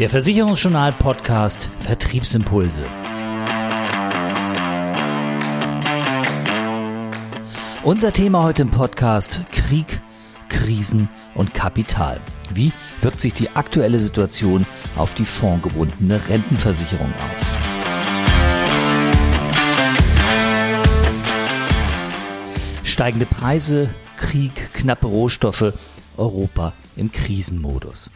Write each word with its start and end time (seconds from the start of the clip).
Der 0.00 0.08
Versicherungsjournal 0.08 0.92
Podcast 0.92 1.68
Vertriebsimpulse. 1.78 2.82
Unser 7.84 8.10
Thema 8.10 8.42
heute 8.42 8.62
im 8.62 8.70
Podcast 8.70 9.42
Krieg, 9.52 10.00
Krisen 10.48 11.10
und 11.34 11.52
Kapital. 11.52 12.18
Wie 12.54 12.72
wirkt 13.02 13.20
sich 13.20 13.34
die 13.34 13.50
aktuelle 13.50 14.00
Situation 14.00 14.64
auf 14.96 15.12
die 15.12 15.26
fondgebundene 15.26 16.18
Rentenversicherung 16.30 17.12
aus? 17.12 17.46
Steigende 22.84 23.26
Preise, 23.26 23.94
Krieg, 24.16 24.72
knappe 24.72 25.08
Rohstoffe, 25.08 25.74
Europa 26.16 26.72
im 26.96 27.12
Krisenmodus. 27.12 28.10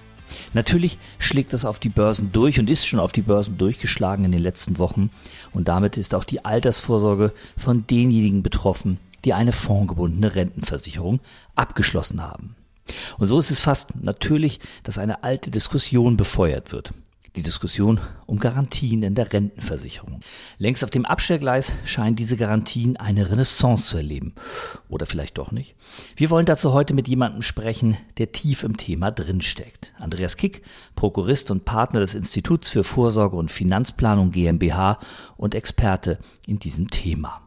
Natürlich 0.53 0.99
schlägt 1.19 1.53
das 1.53 1.65
auf 1.65 1.79
die 1.79 1.89
Börsen 1.89 2.33
durch 2.33 2.59
und 2.59 2.71
ist 2.71 2.87
schon 2.87 3.01
auf 3.01 3.13
die 3.13 3.23
Börsen 3.23 3.59
durchgeschlagen 3.59 4.25
in 4.25 4.33
den 4.33 4.43
letzten 4.43 4.79
Wochen. 4.79 5.11
Und 5.53 5.69
damit 5.69 5.97
ist 5.97 6.15
auch 6.15 6.25
die 6.25 6.45
Altersvorsorge 6.45 7.33
von 7.57 7.87
denjenigen 7.87 8.43
betroffen, 8.43 8.99
die 9.25 9.35
eine 9.35 9.53
fondgebundene 9.53 10.35
Rentenversicherung 10.35 11.21
abgeschlossen 11.55 12.23
haben. 12.23 12.57
Und 13.19 13.27
so 13.27 13.39
ist 13.39 13.51
es 13.51 13.61
fast 13.61 13.95
natürlich, 14.03 14.61
dass 14.83 14.99
eine 14.99 15.25
alte 15.25 15.51
Diskussion 15.51 16.17
befeuert 16.17 16.73
wird 16.73 16.93
die 17.37 17.43
Diskussion 17.43 18.01
um 18.27 18.39
Garantien 18.39 19.03
in 19.03 19.15
der 19.15 19.33
Rentenversicherung. 19.33 20.21
Längst 20.59 20.85
auf 20.85 20.91
dem 20.91 21.05
Abstellgleis 21.05 21.73
scheinen 21.85 22.17
diese 22.17 22.37
Garantien 22.37 22.97
eine 22.97 23.31
Renaissance 23.31 23.89
zu 23.89 23.97
erleben. 23.97 24.35
Oder 24.89 25.07
vielleicht 25.07 25.39
doch 25.39 25.51
nicht. 25.51 25.75
Wir 26.17 26.31
wollen 26.31 26.47
dazu 26.47 26.73
heute 26.73 26.95
mit 26.95 27.09
jemandem 27.09 27.43
sprechen, 27.43 27.97
der 28.19 28.33
tief 28.33 28.63
im 28.63 28.77
Thema 28.77 29.11
drinsteckt. 29.11 29.93
Andreas 29.99 30.37
Kick, 30.37 30.63
Prokurist 30.95 31.51
und 31.51 31.65
Partner 31.65 32.01
des 32.01 32.15
Instituts 32.15 32.69
für 32.69 32.85
Vorsorge 32.85 33.37
und 33.37 33.51
Finanzplanung 33.51 34.31
GmbH 34.31 34.99
und 35.37 35.55
Experte 35.55 36.19
in 36.47 36.61
diesem 36.61 36.91
Thema. 36.91 37.41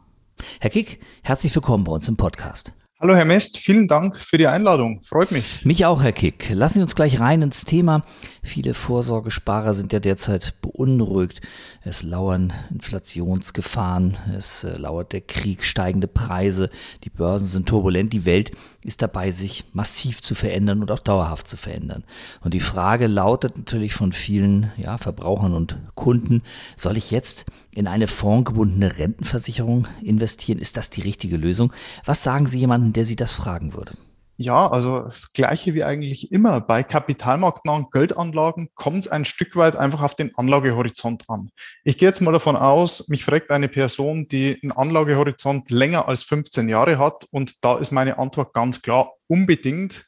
Herr 0.59 0.70
Kick, 0.70 1.00
herzlich 1.23 1.56
willkommen 1.56 1.86
bei 1.86 1.94
uns 1.94 2.08
im 2.08 2.17
Podcast. 2.17 2.73
Hallo 3.00 3.16
Herr 3.16 3.26
Mest, 3.26 3.59
vielen 3.59 3.88
Dank 3.88 4.17
für 4.17 4.40
die 4.40 4.48
Einladung. 4.48 5.03
Freut 5.03 5.31
mich. 5.31 5.64
Mich 5.64 5.86
auch, 5.86 6.02
Herr 6.02 6.14
Kick. 6.14 6.50
Lassen 6.50 6.80
Sie 6.80 6.81
uns 6.81 6.95
gleich 6.95 7.20
rein 7.20 7.44
ins 7.44 7.64
Thema. 7.64 8.04
Viele 8.42 8.73
Vorsorgesparer 8.73 9.76
sind 9.76 9.94
ja 9.94 10.00
derzeit 10.00 10.56
beunruhigt. 10.64 11.42
Es 11.84 12.02
lauern 12.02 12.54
Inflationsgefahren, 12.72 14.17
es 14.36 14.64
äh, 14.64 14.78
lauert 14.78 15.14
der 15.14 15.22
Krieg, 15.22 15.64
steigende 15.64 16.08
Preise, 16.08 16.72
die 17.04 17.12
Börsen 17.12 17.48
sind 17.48 17.70
turbulent, 17.70 18.14
die 18.14 18.26
Welt 18.26 18.52
ist 18.84 19.02
dabei, 19.02 19.30
sich 19.32 19.66
massiv 19.73 20.22
zu 20.22 20.34
verändern 20.34 20.82
und 20.82 20.89
auch 20.89 21.00
dauerhaft 21.00 21.48
zu 21.48 21.56
verändern. 21.56 22.04
Und 22.42 22.56
die 22.56 22.59
Frage 22.59 23.08
lautet 23.08 23.58
natürlich 23.58 23.94
von 23.94 24.11
vielen 24.11 24.72
ja, 24.76 24.98
Verbrauchern 24.98 25.54
und 25.54 25.78
Kunden, 25.94 26.42
soll 26.76 26.98
ich 26.98 27.11
jetzt 27.11 27.45
in 27.72 27.88
eine 27.88 28.08
fondgebundene 28.08 28.98
Rentenversicherung 28.98 29.88
investieren? 30.02 30.58
Ist 30.58 30.78
das 30.78 30.89
die 30.89 31.02
richtige 31.02 31.38
Lösung? 31.38 31.72
Was 32.06 32.23
sagen 32.23 32.48
Sie 32.48 32.59
jemandem, 32.59 32.86
der 32.93 33.05
Sie 33.05 33.16
das 33.16 33.31
fragen 33.31 33.73
würde? 33.73 33.93
Ja, 34.39 34.69
also 34.69 34.99
das 34.99 35.33
Gleiche 35.33 35.73
wie 35.73 35.83
eigentlich 35.83 36.31
immer. 36.31 36.61
Bei 36.61 36.83
kapitalmarktnahen 36.83 37.88
Geldanlagen 37.91 38.69
kommt 38.75 38.99
es 38.99 39.07
ein 39.07 39.25
Stück 39.25 39.55
weit 39.55 39.75
einfach 39.75 40.02
auf 40.03 40.13
den 40.13 40.35
Anlagehorizont 40.35 41.23
an. 41.27 41.49
Ich 41.83 41.97
gehe 41.97 42.08
jetzt 42.08 42.21
mal 42.21 42.31
davon 42.31 42.55
aus, 42.55 43.08
mich 43.08 43.25
fragt 43.25 43.49
eine 43.49 43.67
Person, 43.67 44.27
die 44.27 44.59
einen 44.61 44.71
Anlagehorizont 44.73 45.71
länger 45.71 46.08
als 46.08 46.21
15 46.21 46.69
Jahre 46.69 46.99
hat 46.99 47.25
und 47.31 47.63
da 47.65 47.80
ist 47.80 47.91
meine 47.91 48.19
Antwort 48.19 48.53
ganz 48.53 48.83
klar, 48.83 49.13
unbedingt 49.25 50.05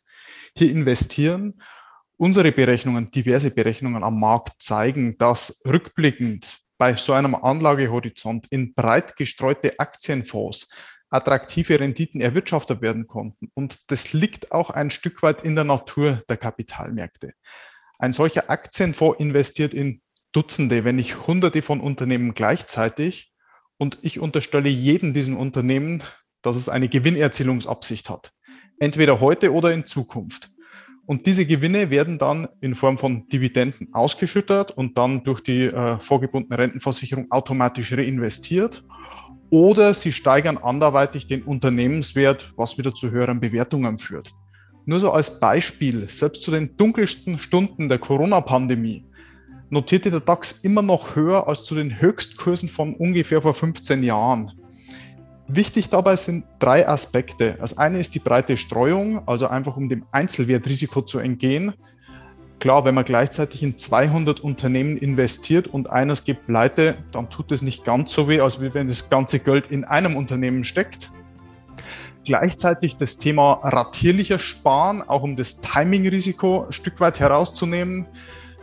hier 0.55 0.69
investieren. 0.69 1.59
Unsere 2.16 2.52
Berechnungen, 2.52 3.09
diverse 3.09 3.50
Berechnungen 3.50 4.03
am 4.03 4.19
Markt 4.19 4.61
zeigen, 4.61 5.17
dass 5.17 5.59
rückblickend 5.66 6.59
bei 6.77 6.95
so 6.95 7.13
einem 7.13 7.33
Anlagehorizont 7.33 8.45
in 8.52 8.75
breit 8.75 9.16
gestreute 9.16 9.79
Aktienfonds 9.79 10.69
attraktive 11.09 11.80
Renditen 11.80 12.22
erwirtschaftet 12.22 12.81
werden 12.81 13.08
konnten. 13.08 13.50
Und 13.53 13.92
das 13.92 14.14
liegt 14.14 14.52
auch 14.52 14.70
ein 14.70 14.90
Stück 14.90 15.24
weit 15.24 15.44
in 15.44 15.56
der 15.56 15.64
Natur 15.64 16.24
der 16.30 16.38
Kapitalmärkte. 16.38 17.34
Ein 17.97 18.14
solcher 18.14 18.50
Aktienfonds 18.50 19.19
investiert 19.19 19.74
in 19.74 20.02
Dutzende, 20.31 20.86
wenn 20.86 20.96
nicht 20.96 21.28
Hunderte 21.28 21.62
von 21.62 21.81
Unternehmen 21.81 22.34
gleichzeitig. 22.34 23.34
Und 23.78 23.98
ich 24.02 24.19
unterstelle 24.19 24.69
jedem 24.69 25.14
diesen 25.14 25.36
Unternehmen, 25.36 26.03
dass 26.42 26.56
es 26.56 26.69
eine 26.69 26.88
Gewinnerzielungsabsicht 26.88 28.09
hat. 28.09 28.31
Entweder 28.80 29.19
heute 29.19 29.53
oder 29.53 29.74
in 29.74 29.86
Zukunft. 29.86 30.52
Und 31.06 31.25
diese 31.25 31.48
Gewinne 31.48 31.90
werden 31.90 32.19
dann 32.19 32.48
in 32.62 32.75
Form 32.75 33.00
von 33.00 33.28
Dividenden 33.30 33.92
ausgeschüttet 33.94 34.69
und 34.69 34.98
dann 35.00 35.24
durch 35.24 35.42
die 35.42 35.64
äh, 35.64 35.98
vorgebundene 35.98 36.59
Rentenversicherung 36.59 37.31
automatisch 37.31 37.92
reinvestiert 37.94 38.84
oder 39.50 39.94
sie 39.94 40.12
steigern 40.12 40.58
anderweitig 40.58 41.28
den 41.28 41.44
Unternehmenswert, 41.44 42.54
was 42.56 42.78
wieder 42.78 42.94
zu 42.94 43.12
höheren 43.12 43.40
Bewertungen 43.40 43.98
führt. 43.98 44.34
Nur 44.86 45.00
so 45.00 45.12
als 45.12 45.40
Beispiel, 45.40 46.10
selbst 46.10 46.42
zu 46.42 46.52
den 46.52 46.76
dunkelsten 46.78 47.38
Stunden 47.38 47.90
der 47.90 48.00
Corona-Pandemie 48.00 49.06
notierte 49.70 50.10
der 50.10 50.20
DAX 50.20 50.64
immer 50.64 50.82
noch 50.82 51.16
höher 51.16 51.48
als 51.48 51.64
zu 51.64 51.76
den 51.76 52.02
Höchstkursen 52.02 52.70
von 52.70 52.96
ungefähr 52.96 53.42
vor 53.42 53.54
15 53.54 54.04
Jahren. 54.04 54.52
Wichtig 55.48 55.90
dabei 55.90 56.16
sind 56.16 56.46
drei 56.60 56.88
Aspekte. 56.88 57.56
Das 57.60 57.78
eine 57.78 58.00
ist 58.00 58.14
die 58.14 58.20
breite 58.20 58.56
Streuung, 58.56 59.28
also 59.28 59.48
einfach 59.48 59.78
um 59.78 59.90
dem 59.90 60.06
Einzelwertrisiko 60.12 61.02
zu 61.02 61.20
entgehen. 61.20 61.74
Klar, 62.59 62.84
wenn 62.84 62.94
man 62.94 63.06
gleichzeitig 63.06 63.64
in 63.64 63.78
200 63.78 64.42
Unternehmen 64.42 64.97
investiert 64.97 65.70
und 65.70 65.90
eines 65.90 66.25
geht 66.25 66.46
pleite, 66.46 66.97
dann 67.14 67.30
tut 67.30 67.53
es 67.53 67.62
nicht 67.62 67.86
ganz 67.86 68.14
so 68.14 68.28
weh, 68.28 68.42
als 68.42 68.59
wenn 68.59 68.90
das 68.90 69.09
ganze 69.09 69.40
Geld 69.40 69.72
in 69.72 69.86
einem 69.86 70.18
Unternehmen 70.18 70.66
steckt. 70.66 71.09
Gleichzeitig 72.25 72.98
das 72.98 73.18
Thema 73.18 73.62
ratierlicher 73.64 74.40
Sparen, 74.40 75.02
auch 75.08 75.24
um 75.24 75.38
das 75.38 75.62
Timing-Risiko 75.62 76.66
ein 76.66 76.74
Stück 76.74 77.00
weit 77.00 77.22
herauszunehmen. 77.22 78.08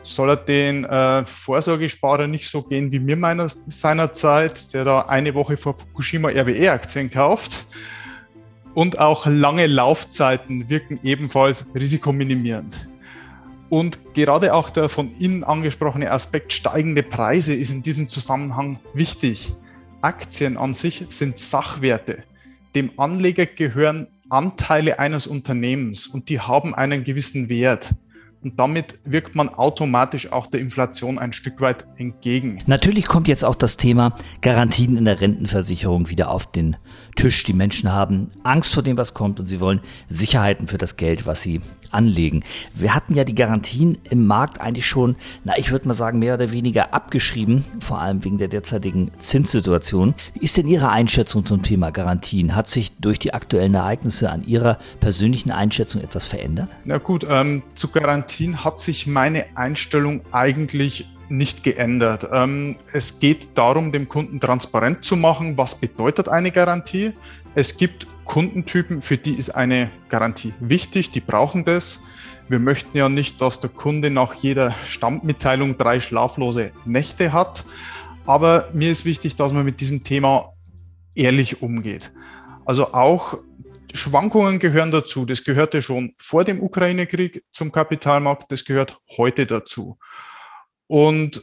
Soll 0.03 0.29
er 0.29 0.37
den 0.37 0.85
äh, 0.85 1.25
Vorsorgesparer 1.25 2.27
nicht 2.27 2.51
so 2.51 2.63
gehen 2.63 2.93
wie 2.93 3.01
mir 3.01 3.17
meiner 3.17 3.49
seinerzeit, 3.49 4.75
der 4.75 4.85
da 4.85 5.01
eine 5.01 5.35
Woche 5.35 5.57
vor 5.57 5.73
Fukushima 5.73 6.29
RWE-Aktien 6.29 7.11
kauft. 7.11 7.65
Und 8.75 8.99
auch 8.99 9.25
lange 9.25 9.67
Laufzeiten 9.67 10.69
wirken 10.69 11.01
ebenfalls 11.03 11.75
risikominimierend. 11.75 12.87
Und 13.69 14.15
gerade 14.15 14.55
auch 14.55 14.71
der 14.71 14.89
von 14.89 15.11
Ihnen 15.19 15.45
angesprochene 15.45 16.11
Aspekt 16.11 16.53
steigende 16.53 17.03
Preise 17.03 17.55
ist 17.55 17.71
in 17.71 17.83
diesem 17.83 18.09
Zusammenhang 18.09 18.79
wichtig. 18.95 19.53
Aktien 20.03 20.57
an 20.57 20.75
sich 20.75 21.05
sind 21.09 21.39
Sachwerte. 21.39 22.23
Dem 22.75 22.93
Anleger 22.97 23.47
gehören 23.47 24.09
Anteile 24.29 24.99
eines 24.99 25.27
Unternehmens 25.27 26.07
und 26.07 26.29
die 26.29 26.41
haben 26.41 26.75
einen 26.75 27.05
gewissen 27.05 27.49
Wert. 27.49 27.95
Und 28.43 28.61
damit 28.61 29.01
wirkt 29.05 29.35
man 29.35 29.49
automatisch 29.49 30.31
auch 30.31 30.47
der 30.47 30.61
Inflation 30.61 31.19
ein 31.19 31.33
Stück 31.33 31.61
weit 31.61 31.87
entgegen. 31.97 32.63
Natürlich 32.67 33.07
kommt 33.07 33.27
jetzt 33.27 33.45
auch 33.45 33.57
das 33.57 33.77
Thema 33.77 34.15
Garantien 34.41 34.97
in 34.97 35.05
der 35.05 35.21
Rentenversicherung 35.21 36.11
wieder 36.11 36.31
auf 36.31 36.53
den 36.53 36.77
Tisch. 37.17 37.43
Die 37.43 37.55
Menschen 37.55 37.93
haben 37.93 38.29
Angst 38.45 38.73
vor 38.75 38.85
dem, 38.85 38.97
was 38.99 39.15
kommt 39.15 39.41
und 39.41 39.47
sie 39.47 39.59
wollen 39.59 39.81
Sicherheiten 40.09 40.69
für 40.69 40.79
das 40.79 40.97
Geld, 40.97 41.27
was 41.27 41.43
sie 41.43 41.61
anlegen. 41.93 42.45
Wir 42.75 42.95
hatten 42.95 43.15
ja 43.15 43.25
die 43.25 43.35
Garantien 43.35 43.99
im 44.11 44.27
Markt 44.27 44.61
eigentlich 44.61 44.87
schon, 44.87 45.17
na, 45.45 45.57
ich 45.57 45.71
würde 45.73 45.89
mal 45.89 45.95
sagen, 45.95 46.19
mehr 46.19 46.35
oder 46.35 46.53
weniger 46.53 46.95
abgeschrieben, 46.95 47.65
vor 47.81 48.01
allem 48.01 48.25
wegen 48.25 48.39
der 48.39 48.49
derzeitigen 48.49 49.11
Zinssituation. 49.19 50.15
Wie 50.35 50.45
ist 50.45 50.57
denn 50.57 50.69
Ihre 50.69 50.91
Einschätzung 50.91 51.45
zum 51.45 51.63
Thema 51.63 51.91
Garantien? 51.91 52.55
Hat 52.55 52.69
sich 52.69 52.93
durch 52.99 53.19
die 53.19 53.35
aktuellen 53.35 53.75
Ereignisse 53.75 54.31
an 54.31 54.47
Ihrer 54.47 54.79
persönlichen 55.01 55.51
Einschätzung 55.51 56.03
etwas 56.03 56.27
verändert? 56.27 56.69
Na 56.85 56.99
gut, 56.99 57.27
ähm, 57.29 57.63
zu 57.75 57.89
Garantien 57.89 58.65
hat 58.65 58.81
sich 58.81 59.07
meine 59.07 59.47
Einstellung 59.57 60.23
eigentlich 60.33 61.07
nicht 61.29 61.65
geändert. 61.65 62.29
Ähm, 62.33 62.79
es 62.93 63.19
geht 63.19 63.49
darum, 63.55 63.93
dem 63.93 64.09
Kunden 64.09 64.41
transparent 64.41 65.05
zu 65.05 65.17
machen, 65.17 65.57
was 65.57 65.75
bedeutet 65.75 66.29
eine 66.29 66.51
Garantie. 66.51 67.13
Es 67.55 67.77
gibt 67.77 68.07
Kundentypen, 68.27 69.01
für 69.01 69.17
die 69.17 69.35
ist 69.35 69.51
eine 69.51 69.91
Garantie 70.09 70.53
wichtig, 70.61 71.11
die 71.11 71.21
brauchen 71.21 71.65
das. 71.65 72.03
Wir 72.49 72.59
möchten 72.59 72.97
ja 72.97 73.09
nicht, 73.09 73.41
dass 73.41 73.61
der 73.61 73.71
Kunde 73.71 74.11
nach 74.11 74.35
jeder 74.35 74.75
Stammmitteilung 74.85 75.79
drei 75.79 76.01
schlaflose 76.01 76.73
Nächte 76.85 77.33
hat. 77.33 77.65
Aber 78.27 78.69
mir 78.73 78.91
ist 78.91 79.05
wichtig, 79.05 79.37
dass 79.37 79.53
man 79.53 79.65
mit 79.65 79.81
diesem 79.81 80.05
Thema 80.05 80.53
ehrlich 81.15 81.63
umgeht. 81.63 82.13
Also 82.65 82.93
auch 82.93 83.39
Schwankungen 83.95 84.59
gehören 84.59 84.91
dazu. 84.91 85.25
Das 85.25 85.45
gehörte 85.45 85.81
schon 85.81 86.15
vor 86.19 86.45
dem 86.45 86.63
Ukraine-Krieg 86.63 87.45
zum 87.53 87.73
Kapitalmarkt, 87.73 88.53
das 88.53 88.65
gehört 88.65 88.99
heute 89.17 89.47
dazu. 89.47 89.99
Und 90.87 91.43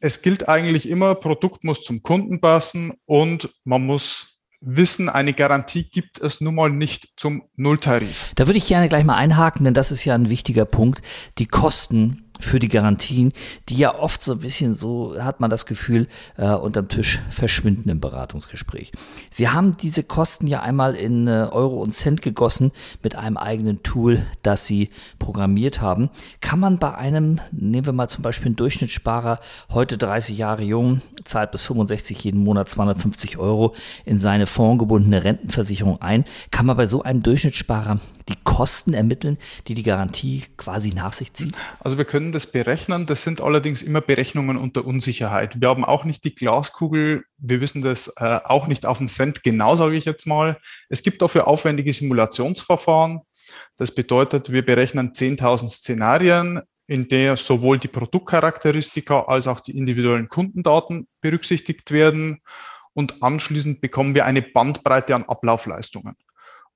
es 0.00 0.22
gilt 0.22 0.48
eigentlich 0.48 0.88
immer, 0.88 1.14
Produkt 1.14 1.64
muss 1.64 1.82
zum 1.82 2.02
Kunden 2.02 2.40
passen 2.40 2.92
und 3.06 3.50
man 3.64 3.84
muss 3.84 4.35
wissen, 4.60 5.08
eine 5.08 5.32
Garantie 5.32 5.84
gibt 5.84 6.20
es 6.20 6.40
nun 6.40 6.54
mal 6.54 6.70
nicht 6.70 7.08
zum 7.16 7.44
Nulltarif. 7.56 8.32
Da 8.34 8.46
würde 8.46 8.58
ich 8.58 8.66
gerne 8.66 8.88
gleich 8.88 9.04
mal 9.04 9.16
einhaken, 9.16 9.64
denn 9.64 9.74
das 9.74 9.92
ist 9.92 10.04
ja 10.04 10.14
ein 10.14 10.30
wichtiger 10.30 10.64
Punkt. 10.64 11.02
Die 11.38 11.46
Kosten 11.46 12.25
für 12.40 12.58
die 12.58 12.68
Garantien, 12.68 13.32
die 13.68 13.76
ja 13.76 13.94
oft 13.98 14.22
so 14.22 14.32
ein 14.32 14.40
bisschen 14.40 14.74
so, 14.74 15.14
hat 15.18 15.40
man 15.40 15.50
das 15.50 15.66
Gefühl, 15.66 16.08
äh, 16.36 16.50
unterm 16.50 16.88
Tisch 16.88 17.20
verschwinden 17.30 17.88
im 17.88 18.00
Beratungsgespräch. 18.00 18.92
Sie 19.30 19.48
haben 19.48 19.76
diese 19.76 20.02
Kosten 20.02 20.46
ja 20.46 20.60
einmal 20.60 20.94
in 20.94 21.26
äh, 21.26 21.48
Euro 21.50 21.82
und 21.82 21.92
Cent 21.92 22.22
gegossen 22.22 22.72
mit 23.02 23.16
einem 23.16 23.36
eigenen 23.36 23.82
Tool, 23.82 24.22
das 24.42 24.66
Sie 24.66 24.90
programmiert 25.18 25.80
haben. 25.80 26.10
Kann 26.40 26.60
man 26.60 26.78
bei 26.78 26.94
einem, 26.94 27.40
nehmen 27.52 27.86
wir 27.86 27.92
mal 27.92 28.08
zum 28.08 28.22
Beispiel 28.22 28.46
einen 28.46 28.56
Durchschnittssparer, 28.56 29.40
heute 29.70 29.98
30 29.98 30.38
Jahre 30.38 30.62
jung, 30.62 31.02
zahlt 31.24 31.50
bis 31.50 31.62
65 31.62 32.22
jeden 32.22 32.42
Monat 32.42 32.68
250 32.68 33.38
Euro 33.38 33.74
in 34.04 34.18
seine 34.18 34.46
fondgebundene 34.46 35.24
Rentenversicherung 35.24 36.00
ein, 36.00 36.24
kann 36.50 36.66
man 36.66 36.76
bei 36.76 36.86
so 36.86 37.02
einem 37.02 37.22
Durchschnittssparer 37.22 38.00
die 38.28 38.36
Kosten 38.42 38.92
ermitteln, 38.92 39.38
die 39.68 39.74
die 39.74 39.82
Garantie 39.82 40.44
quasi 40.56 40.92
nach 40.94 41.12
sich 41.12 41.32
zieht? 41.32 41.54
Also 41.80 41.96
wir 41.96 42.04
können 42.04 42.25
das 42.32 42.50
berechnen. 42.50 43.06
Das 43.06 43.22
sind 43.22 43.40
allerdings 43.40 43.82
immer 43.82 44.00
Berechnungen 44.00 44.56
unter 44.56 44.84
Unsicherheit. 44.84 45.60
Wir 45.60 45.68
haben 45.68 45.84
auch 45.84 46.04
nicht 46.04 46.24
die 46.24 46.34
Glaskugel. 46.34 47.24
Wir 47.38 47.60
wissen 47.60 47.82
das 47.82 48.08
äh, 48.16 48.40
auch 48.44 48.66
nicht 48.66 48.86
auf 48.86 48.98
dem 48.98 49.08
Cent 49.08 49.42
genau, 49.42 49.76
sage 49.76 49.96
ich 49.96 50.04
jetzt 50.04 50.26
mal. 50.26 50.58
Es 50.88 51.02
gibt 51.02 51.22
dafür 51.22 51.46
aufwendige 51.46 51.92
Simulationsverfahren. 51.92 53.20
Das 53.76 53.94
bedeutet, 53.94 54.50
wir 54.50 54.64
berechnen 54.64 55.12
10.000 55.12 55.68
Szenarien, 55.68 56.62
in 56.86 57.08
der 57.08 57.36
sowohl 57.36 57.78
die 57.78 57.88
Produktcharakteristika 57.88 59.22
als 59.22 59.46
auch 59.46 59.60
die 59.60 59.76
individuellen 59.76 60.28
Kundendaten 60.28 61.08
berücksichtigt 61.20 61.90
werden. 61.90 62.42
Und 62.92 63.22
anschließend 63.22 63.80
bekommen 63.80 64.14
wir 64.14 64.24
eine 64.24 64.42
Bandbreite 64.42 65.14
an 65.14 65.24
Ablaufleistungen. 65.24 66.14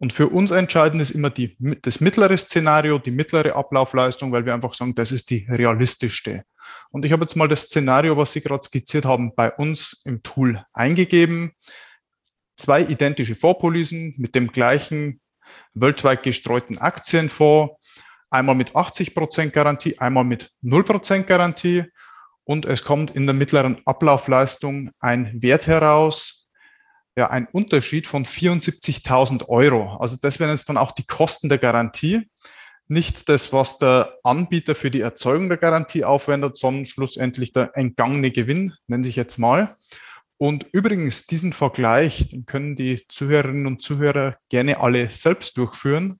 Und 0.00 0.14
für 0.14 0.28
uns 0.28 0.50
entscheidend 0.50 1.02
ist 1.02 1.10
immer 1.10 1.28
die, 1.28 1.58
das 1.82 2.00
mittlere 2.00 2.34
Szenario, 2.34 2.98
die 2.98 3.10
mittlere 3.10 3.54
Ablaufleistung, 3.54 4.32
weil 4.32 4.46
wir 4.46 4.54
einfach 4.54 4.72
sagen, 4.72 4.94
das 4.94 5.12
ist 5.12 5.28
die 5.28 5.46
realistischste. 5.46 6.44
Und 6.90 7.04
ich 7.04 7.12
habe 7.12 7.22
jetzt 7.22 7.36
mal 7.36 7.48
das 7.48 7.64
Szenario, 7.64 8.16
was 8.16 8.32
Sie 8.32 8.40
gerade 8.40 8.62
skizziert 8.62 9.04
haben, 9.04 9.34
bei 9.36 9.52
uns 9.52 10.00
im 10.06 10.22
Tool 10.22 10.64
eingegeben. 10.72 11.52
Zwei 12.56 12.82
identische 12.82 13.34
Vorpolisen 13.34 14.14
mit 14.16 14.34
dem 14.34 14.52
gleichen 14.52 15.20
weltweit 15.74 16.22
gestreuten 16.22 16.78
Aktienfonds, 16.78 17.74
einmal 18.30 18.54
mit 18.54 18.74
80 18.74 19.14
Prozent 19.14 19.52
Garantie, 19.52 19.98
einmal 19.98 20.24
mit 20.24 20.50
0% 20.62 21.24
Garantie. 21.24 21.84
Und 22.44 22.64
es 22.64 22.84
kommt 22.84 23.10
in 23.10 23.26
der 23.26 23.34
mittleren 23.34 23.82
Ablaufleistung 23.84 24.92
ein 24.98 25.42
Wert 25.42 25.66
heraus, 25.66 26.39
ja 27.16 27.30
ein 27.30 27.46
Unterschied 27.50 28.06
von 28.06 28.24
74.000 28.24 29.48
Euro. 29.48 29.96
Also 29.96 30.16
das 30.20 30.40
wären 30.40 30.50
jetzt 30.50 30.68
dann 30.68 30.76
auch 30.76 30.92
die 30.92 31.06
Kosten 31.06 31.48
der 31.48 31.58
Garantie. 31.58 32.28
Nicht 32.88 33.28
das, 33.28 33.52
was 33.52 33.78
der 33.78 34.18
Anbieter 34.24 34.74
für 34.74 34.90
die 34.90 35.00
Erzeugung 35.00 35.48
der 35.48 35.58
Garantie 35.58 36.04
aufwendet, 36.04 36.56
sondern 36.56 36.86
schlussendlich 36.86 37.52
der 37.52 37.76
entgangene 37.76 38.30
Gewinn, 38.30 38.74
nenne 38.86 39.06
ich 39.06 39.16
jetzt 39.16 39.38
mal. 39.38 39.76
Und 40.38 40.66
übrigens, 40.72 41.26
diesen 41.26 41.52
Vergleich, 41.52 42.30
den 42.30 42.46
können 42.46 42.74
die 42.74 43.04
Zuhörerinnen 43.08 43.66
und 43.66 43.82
Zuhörer 43.82 44.36
gerne 44.48 44.80
alle 44.80 45.10
selbst 45.10 45.56
durchführen 45.58 46.18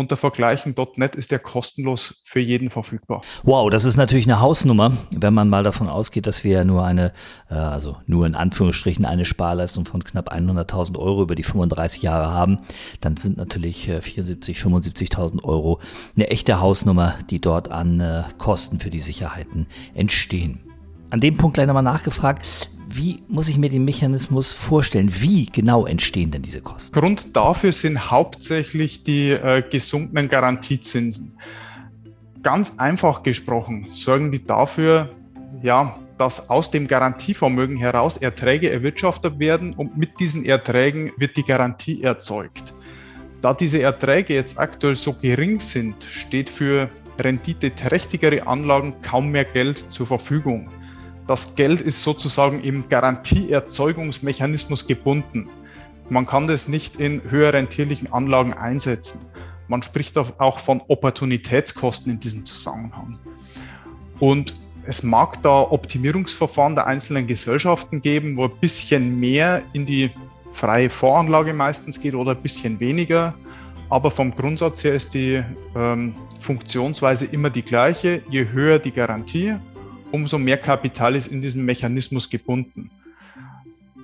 unter 0.00 0.16
vergleichen.net 0.16 1.14
ist 1.14 1.30
der 1.30 1.38
kostenlos 1.38 2.22
für 2.24 2.40
jeden 2.40 2.70
verfügbar. 2.70 3.20
Wow, 3.44 3.70
das 3.70 3.84
ist 3.84 3.96
natürlich 3.96 4.26
eine 4.26 4.40
Hausnummer, 4.40 4.92
wenn 5.14 5.34
man 5.34 5.48
mal 5.48 5.62
davon 5.62 5.88
ausgeht, 5.88 6.26
dass 6.26 6.42
wir 6.42 6.52
ja 6.52 6.64
nur 6.64 6.84
eine, 6.84 7.12
äh, 7.50 7.54
also 7.54 7.98
nur 8.06 8.26
in 8.26 8.34
Anführungsstrichen 8.34 9.04
eine 9.04 9.26
Sparleistung 9.26 9.84
von 9.84 10.02
knapp 10.02 10.32
100.000 10.32 10.98
Euro 10.98 11.22
über 11.22 11.34
die 11.34 11.42
35 11.42 12.02
Jahre 12.02 12.32
haben, 12.32 12.60
dann 13.02 13.16
sind 13.16 13.36
natürlich 13.36 13.90
74, 14.00 14.56
äh, 14.56 14.60
75.000 14.60 15.44
Euro 15.44 15.80
eine 16.16 16.28
echte 16.28 16.60
Hausnummer, 16.60 17.14
die 17.28 17.40
dort 17.40 17.70
an 17.70 18.00
äh, 18.00 18.24
Kosten 18.38 18.80
für 18.80 18.90
die 18.90 19.00
Sicherheiten 19.00 19.66
entstehen. 19.94 20.60
An 21.10 21.20
dem 21.20 21.36
Punkt 21.36 21.54
gleich 21.54 21.66
nochmal 21.66 21.82
nachgefragt. 21.82 22.70
Wie 22.92 23.22
muss 23.28 23.48
ich 23.48 23.56
mir 23.56 23.68
den 23.68 23.84
Mechanismus 23.84 24.52
vorstellen? 24.52 25.12
Wie 25.20 25.46
genau 25.46 25.86
entstehen 25.86 26.32
denn 26.32 26.42
diese 26.42 26.60
Kosten? 26.60 26.98
Grund 26.98 27.36
dafür 27.36 27.72
sind 27.72 28.10
hauptsächlich 28.10 29.04
die 29.04 29.30
äh, 29.30 29.62
gesunkenen 29.62 30.28
Garantiezinsen. 30.28 31.38
Ganz 32.42 32.80
einfach 32.80 33.22
gesprochen 33.22 33.86
sorgen 33.92 34.32
die 34.32 34.44
dafür, 34.44 35.14
ja, 35.62 36.00
dass 36.18 36.50
aus 36.50 36.72
dem 36.72 36.88
Garantievermögen 36.88 37.76
heraus 37.76 38.16
Erträge 38.16 38.70
erwirtschaftet 38.70 39.38
werden 39.38 39.72
und 39.74 39.96
mit 39.96 40.18
diesen 40.18 40.44
Erträgen 40.44 41.12
wird 41.16 41.36
die 41.36 41.44
Garantie 41.44 42.02
erzeugt. 42.02 42.74
Da 43.40 43.54
diese 43.54 43.80
Erträge 43.80 44.34
jetzt 44.34 44.58
aktuell 44.58 44.96
so 44.96 45.12
gering 45.12 45.60
sind, 45.60 46.02
steht 46.02 46.50
für 46.50 46.90
renditeträchtigere 47.20 48.48
Anlagen 48.48 49.00
kaum 49.00 49.30
mehr 49.30 49.44
Geld 49.44 49.86
zur 49.90 50.08
Verfügung. 50.08 50.70
Das 51.30 51.54
Geld 51.54 51.80
ist 51.80 52.02
sozusagen 52.02 52.60
im 52.64 52.88
Garantieerzeugungsmechanismus 52.88 54.88
gebunden. 54.88 55.48
Man 56.08 56.26
kann 56.26 56.48
das 56.48 56.66
nicht 56.66 56.96
in 56.96 57.22
höher 57.30 57.52
rentierlichen 57.52 58.12
Anlagen 58.12 58.52
einsetzen. 58.52 59.28
Man 59.68 59.80
spricht 59.84 60.18
auch 60.18 60.58
von 60.58 60.82
Opportunitätskosten 60.88 62.14
in 62.14 62.18
diesem 62.18 62.44
Zusammenhang. 62.44 63.20
Und 64.18 64.56
es 64.82 65.04
mag 65.04 65.40
da 65.44 65.60
Optimierungsverfahren 65.60 66.74
der 66.74 66.88
einzelnen 66.88 67.28
Gesellschaften 67.28 68.02
geben, 68.02 68.36
wo 68.36 68.46
ein 68.46 68.58
bisschen 68.60 69.20
mehr 69.20 69.62
in 69.72 69.86
die 69.86 70.10
freie 70.50 70.90
Voranlage 70.90 71.54
meistens 71.54 72.00
geht 72.00 72.16
oder 72.16 72.32
ein 72.32 72.42
bisschen 72.42 72.80
weniger. 72.80 73.34
Aber 73.88 74.10
vom 74.10 74.34
Grundsatz 74.34 74.82
her 74.82 74.96
ist 74.96 75.14
die 75.14 75.44
ähm, 75.76 76.16
Funktionsweise 76.40 77.26
immer 77.26 77.50
die 77.50 77.62
gleiche. 77.62 78.22
Je 78.28 78.48
höher 78.48 78.80
die 78.80 78.90
Garantie, 78.90 79.54
umso 80.12 80.38
mehr 80.38 80.58
Kapital 80.58 81.16
ist 81.16 81.28
in 81.28 81.42
diesem 81.42 81.64
Mechanismus 81.64 82.30
gebunden. 82.30 82.90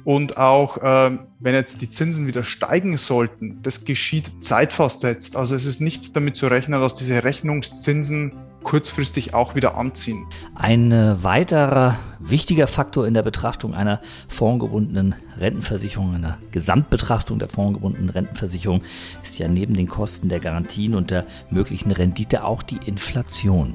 Und 0.05 0.37
auch 0.37 0.77
äh, 0.77 1.19
wenn 1.41 1.55
jetzt 1.55 1.81
die 1.83 1.89
Zinsen 1.89 2.29
wieder 2.29 2.45
steigen 2.45 2.97
sollten, 2.97 3.61
das 3.63 3.85
geschieht 3.85 4.31
zeitversetzt. 4.41 5.37
Also 5.37 5.57
es 5.57 5.67
ist 5.67 5.81
nicht 5.81 6.15
damit 6.15 6.37
zu 6.37 6.47
rechnen, 6.47 6.81
dass 6.81 6.95
diese 6.95 7.25
Rechnungszinsen 7.25 8.33
kurzfristig 8.63 9.35
auch 9.35 9.57
wieder 9.57 9.77
anziehen. 9.77 10.27
Ein 10.55 10.93
äh, 10.93 11.23
weiterer 11.25 11.99
wichtiger 12.21 12.69
Faktor 12.69 13.07
in 13.07 13.15
der 13.15 13.23
Betrachtung 13.23 13.75
einer 13.75 14.01
fondgebundenen 14.29 15.17
Rentenversicherung, 15.39 16.15
einer 16.15 16.39
Gesamtbetrachtung 16.53 17.41
der 17.41 17.49
fondgebundenen 17.49 18.11
Rentenversicherung 18.11 18.83
ist 19.25 19.39
ja 19.39 19.49
neben 19.49 19.75
den 19.75 19.89
Kosten 19.89 20.29
der 20.29 20.39
Garantien 20.39 20.95
und 20.95 21.11
der 21.11 21.27
möglichen 21.51 21.91
Rendite 21.91 22.45
auch 22.45 22.63
die 22.63 22.79
Inflation. 22.87 23.75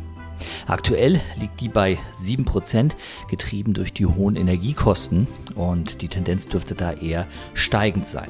Aktuell 0.68 1.22
liegt 1.40 1.62
die 1.62 1.70
bei 1.70 1.98
7%, 2.16 2.94
getrieben 3.30 3.74
durch 3.74 3.94
die 3.94 4.06
hohen 4.06 4.36
Energiekosten 4.36 5.28
und 5.56 6.02
die 6.02 6.08
Tendenz 6.08 6.48
dürfte 6.48 6.76
da 6.76 6.94
eher 6.94 7.28
steigend 7.54 8.08
sein. 8.08 8.30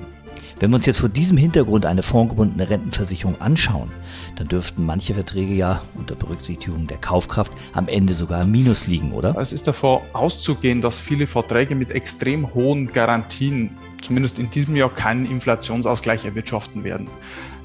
Wenn 0.60 0.71
wir 0.71 0.75
uns 0.75 0.86
jetzt 0.86 1.00
vor 1.00 1.10
diesem 1.10 1.38
Hintergrund 1.38 1.86
eine 1.86 2.03
fondgebundene 2.03 2.69
Rentenversicherung 2.69 3.39
anschauen, 3.41 3.91
dann 4.36 4.48
dürften 4.48 4.86
manche 4.86 5.13
Verträge 5.13 5.53
ja 5.53 5.81
unter 5.95 6.15
Berücksichtigung 6.15 6.88
der 6.88 6.98
Kaufkraft 6.98 7.51
am 7.74 7.88
Ende 7.88 8.13
sogar 8.13 8.43
im 8.43 8.51
Minus 8.51 8.88
liegen, 8.88 9.12
oder? 9.12 9.36
Es 9.38 9.53
ist 9.53 9.67
davor 9.67 10.01
auszugehen, 10.13 10.81
dass 10.81 11.00
viele 11.00 11.27
Verträge 11.27 11.75
mit 11.75 11.91
extrem 11.91 12.53
hohen 12.53 12.88
Garantien 12.88 13.75
zumindest 14.01 14.39
in 14.39 14.50
diesem 14.50 14.75
Jahr 14.75 14.93
keinen 14.93 15.25
Inflationsausgleich 15.25 16.25
erwirtschaften 16.25 16.83
werden. 16.83 17.07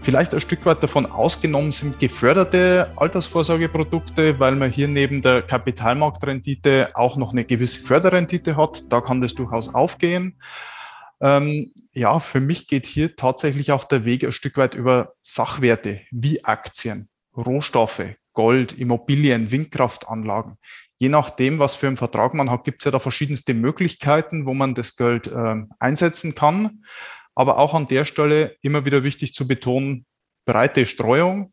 Vielleicht 0.02 0.34
ein 0.34 0.40
Stück 0.40 0.64
weit 0.66 0.82
davon 0.82 1.06
ausgenommen 1.06 1.72
sind 1.72 1.98
geförderte 1.98 2.90
Altersvorsorgeprodukte, 2.96 4.38
weil 4.38 4.54
man 4.54 4.70
hier 4.70 4.86
neben 4.86 5.20
der 5.20 5.42
Kapitalmarktrendite 5.42 6.90
auch 6.94 7.16
noch 7.16 7.32
eine 7.32 7.44
gewisse 7.44 7.80
Förderrendite 7.80 8.56
hat. 8.56 8.84
Da 8.92 9.00
kann 9.00 9.20
das 9.20 9.34
durchaus 9.34 9.74
aufgehen. 9.74 10.34
Ähm, 11.20 11.72
ja, 11.92 12.20
für 12.20 12.40
mich 12.40 12.68
geht 12.68 12.86
hier 12.86 13.16
tatsächlich 13.16 13.72
auch 13.72 13.84
der 13.84 14.04
Weg 14.04 14.24
ein 14.24 14.32
Stück 14.32 14.56
weit 14.56 14.74
über 14.74 15.14
Sachwerte 15.22 16.02
wie 16.10 16.44
Aktien, 16.44 17.08
Rohstoffe, 17.36 18.14
Gold, 18.32 18.74
Immobilien, 18.74 19.50
Windkraftanlagen. 19.50 20.58
Je 20.98 21.08
nachdem, 21.08 21.58
was 21.58 21.74
für 21.74 21.86
einen 21.86 21.96
Vertrag 21.96 22.34
man 22.34 22.50
hat, 22.50 22.64
gibt 22.64 22.80
es 22.80 22.86
ja 22.86 22.90
da 22.90 22.98
verschiedenste 22.98 23.54
Möglichkeiten, 23.54 24.46
wo 24.46 24.54
man 24.54 24.74
das 24.74 24.96
Geld 24.96 25.26
äh, 25.26 25.62
einsetzen 25.78 26.34
kann. 26.34 26.84
Aber 27.34 27.58
auch 27.58 27.74
an 27.74 27.86
der 27.86 28.06
Stelle 28.06 28.56
immer 28.62 28.86
wieder 28.86 29.02
wichtig 29.02 29.34
zu 29.34 29.46
betonen, 29.46 30.06
breite 30.46 30.86
Streuung. 30.86 31.52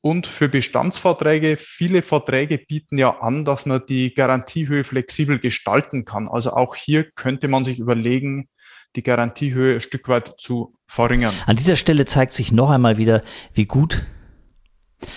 Und 0.00 0.26
für 0.26 0.48
Bestandsverträge, 0.48 1.56
viele 1.56 2.02
Verträge 2.02 2.58
bieten 2.58 2.96
ja 2.96 3.20
an, 3.20 3.44
dass 3.44 3.66
man 3.66 3.82
die 3.86 4.14
Garantiehöhe 4.14 4.82
flexibel 4.82 5.38
gestalten 5.38 6.04
kann. 6.04 6.26
Also 6.26 6.52
auch 6.52 6.74
hier 6.74 7.10
könnte 7.12 7.48
man 7.48 7.64
sich 7.64 7.78
überlegen, 7.78 8.48
die 8.96 9.02
Garantiehöhe 9.02 9.76
ein 9.76 9.80
Stück 9.80 10.08
weit 10.08 10.34
zu 10.38 10.74
verringern. 10.86 11.34
An 11.46 11.56
dieser 11.56 11.76
Stelle 11.76 12.04
zeigt 12.04 12.32
sich 12.32 12.52
noch 12.52 12.70
einmal 12.70 12.98
wieder, 12.98 13.20
wie 13.54 13.66
gut 13.66 14.06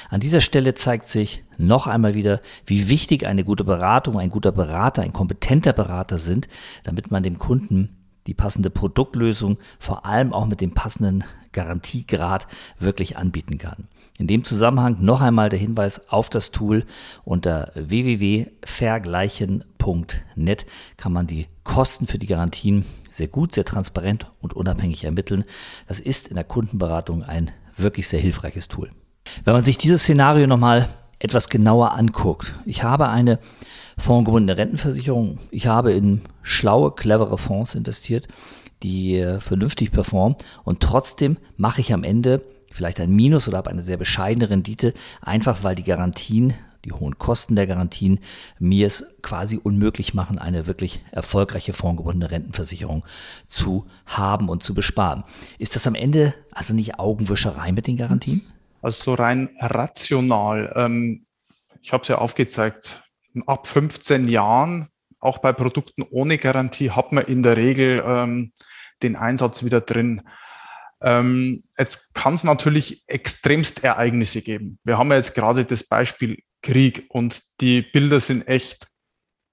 an 0.10 0.22
dieser 0.22 0.42
Stelle 0.42 0.76
zeigt 0.76 1.08
sich 1.08 1.44
noch 1.58 1.88
einmal 1.88 2.16
wieder, 2.16 2.40
wie 2.66 2.90
wichtig 2.90 3.26
eine 3.26 3.44
gute 3.44 3.64
Beratung, 3.64 4.18
ein 4.18 4.30
guter 4.30 4.52
Berater, 4.52 5.02
ein 5.02 5.14
kompetenter 5.14 5.74
Berater 5.74 6.18
sind, 6.18 6.48
damit 6.84 7.12
man 7.12 7.24
dem 7.24 7.38
Kunden 7.38 7.98
die 8.28 8.34
passende 8.34 8.70
Produktlösung, 8.70 9.58
vor 9.80 10.06
allem 10.06 10.32
auch 10.32 10.46
mit 10.46 10.62
dem 10.62 10.74
passenden 10.74 11.26
Garantiegrad 11.52 12.48
wirklich 12.80 13.18
anbieten 13.18 13.58
kann. 13.58 13.90
In 14.20 14.28
dem 14.28 14.44
Zusammenhang 14.44 14.98
noch 15.00 15.22
einmal 15.22 15.50
der 15.50 15.60
Hinweis 15.60 16.10
auf 16.10 16.30
das 16.30 16.52
Tool 16.52 16.84
unter 17.24 17.72
www.vergleichen.net 17.74 20.66
kann 20.98 21.14
man 21.14 21.26
die 21.26 21.48
Kosten 21.64 22.06
für 22.06 22.20
die 22.20 22.28
Garantien 22.28 22.86
sehr 23.10 23.28
gut, 23.28 23.54
sehr 23.54 23.66
transparent 23.66 24.32
und 24.40 24.54
unabhängig 24.54 25.04
ermitteln. 25.04 25.46
Das 25.88 26.00
ist 26.00 26.28
in 26.28 26.36
der 26.36 26.44
Kundenberatung 26.44 27.24
ein 27.24 27.50
wirklich 27.76 28.08
sehr 28.08 28.20
hilfreiches 28.20 28.68
Tool. 28.68 28.92
Wenn 29.46 29.54
man 29.54 29.64
sich 29.64 29.80
dieses 29.80 30.04
Szenario 30.04 30.46
nochmal 30.46 30.88
etwas 31.24 31.50
genauer 31.50 31.94
anguckt. 31.94 32.54
Ich 32.66 32.84
habe 32.84 33.10
eine 33.10 33.40
fondgebundene 33.98 34.58
Rentenversicherung. 34.58 35.40
Ich 35.52 35.68
habe 35.68 35.94
in 35.94 36.22
schlaue, 36.42 36.92
clevere 36.92 37.38
Fonds 37.38 37.76
investiert, 37.76 38.28
die 38.84 39.18
äh, 39.18 39.40
vernünftig 39.40 39.92
performen 39.92 40.36
und 40.66 40.82
trotzdem 40.82 41.38
mache 41.56 41.80
ich 41.80 41.94
am 41.94 42.04
Ende 42.04 42.44
vielleicht 42.74 43.00
ein 43.00 43.12
Minus 43.12 43.48
oder 43.48 43.58
habe 43.58 43.70
eine 43.70 43.84
sehr 43.84 43.98
bescheidene 43.98 44.50
Rendite, 44.50 44.94
einfach 45.22 45.64
weil 45.64 45.76
die 45.76 45.84
Garantien, 45.84 46.54
die 46.86 46.92
hohen 46.92 47.18
Kosten 47.18 47.56
der 47.56 47.68
Garantien 47.68 48.20
mir 48.60 48.88
es 48.88 49.18
quasi 49.22 49.60
unmöglich 49.62 50.14
machen, 50.14 50.40
eine 50.40 50.68
wirklich 50.68 51.02
erfolgreiche 51.12 51.74
fondgebundene 51.74 52.32
Rentenversicherung 52.32 53.06
zu 53.48 53.86
haben 54.06 54.50
und 54.50 54.64
zu 54.64 54.74
besparen. 54.74 55.24
Ist 55.60 55.76
das 55.76 55.88
am 55.88 55.96
Ende 55.96 56.34
also 56.52 56.74
nicht 56.74 57.00
Augenwischerei 57.00 57.72
mit 57.72 57.88
den 57.88 57.98
Garantien? 57.98 58.42
Also 58.82 59.04
so 59.04 59.14
rein 59.14 59.50
rational. 59.60 60.74
Ähm, 60.76 61.26
ich 61.82 61.94
habe 61.94 62.02
es 62.02 62.10
ja 62.10 62.18
aufgezeigt, 62.18 63.04
ab 63.46 63.68
15 63.68 64.28
Jahren, 64.28 64.90
auch 65.20 65.38
bei 65.38 65.54
Produkten 65.54 66.04
ohne 66.12 66.38
Garantie, 66.38 66.92
hat 66.92 67.12
man 67.14 67.26
in 67.26 67.44
der 67.44 67.56
Regel 67.56 68.04
ähm, 68.06 68.52
den 69.02 69.16
Einsatz 69.16 69.64
wieder 69.64 69.82
drin. 69.82 70.22
Ähm, 71.04 71.62
jetzt 71.78 72.14
kann 72.14 72.34
es 72.34 72.44
natürlich 72.44 73.04
extremst 73.08 73.84
Ereignisse 73.84 74.42
geben. 74.42 74.80
Wir 74.84 74.98
haben 74.98 75.12
ja 75.12 75.18
jetzt 75.18 75.36
gerade 75.36 75.66
das 75.66 75.84
Beispiel 75.84 76.40
Krieg 76.62 77.06
und 77.10 77.42
die 77.62 77.82
Bilder 77.82 78.20
sind 78.20 78.48
echt 78.48 78.88